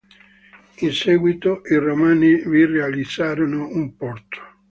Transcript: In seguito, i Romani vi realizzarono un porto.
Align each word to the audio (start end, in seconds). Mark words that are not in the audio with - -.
In 0.85 0.93
seguito, 0.93 1.61
i 1.69 1.75
Romani 1.75 2.41
vi 2.49 2.65
realizzarono 2.65 3.67
un 3.67 3.95
porto. 3.95 4.39